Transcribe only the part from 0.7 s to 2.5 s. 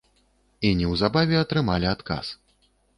неўзабаве атрымалі адказ.